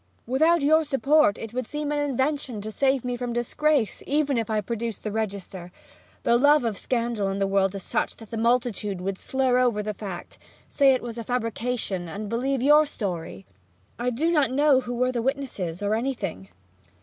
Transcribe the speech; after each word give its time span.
Without 0.25 0.63
your 0.63 0.83
support 0.83 1.37
it 1.37 1.53
would 1.53 1.67
seem 1.67 1.91
an 1.91 1.99
invention 1.99 2.59
to 2.61 2.71
save 2.71 3.05
me 3.05 3.15
from 3.15 3.33
disgrace; 3.33 4.01
even 4.07 4.35
if 4.35 4.49
I 4.49 4.59
produced 4.59 5.03
the 5.03 5.11
register, 5.11 5.71
the 6.23 6.39
love 6.39 6.65
of 6.65 6.75
scandal 6.79 7.29
in 7.29 7.37
the 7.37 7.45
world 7.45 7.75
is 7.75 7.83
such 7.83 8.15
that 8.15 8.31
the 8.31 8.35
multitude 8.37 8.99
would 8.99 9.19
slur 9.19 9.59
over 9.59 9.83
the 9.83 9.93
fact, 9.93 10.39
say 10.67 10.95
it 10.95 11.03
was 11.03 11.19
a 11.19 11.23
fabrication, 11.23 12.09
and 12.09 12.29
believe 12.29 12.63
your 12.63 12.87
story. 12.87 13.45
I 13.99 14.09
do 14.09 14.31
not 14.31 14.49
know 14.49 14.79
who 14.81 14.95
were 14.95 15.11
the 15.11 15.21
witnesses, 15.21 15.83
or 15.83 15.93
anything!' 15.93 16.49